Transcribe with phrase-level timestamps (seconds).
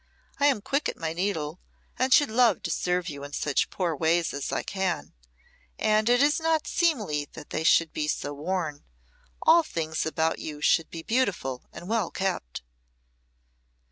[0.39, 1.59] I am quick at my needle,
[1.99, 5.13] and should love to serve you in such poor ways as I can;
[5.77, 8.83] and it is not seemly that they should be so worn.
[9.43, 12.63] All things about you should be beautiful and well kept."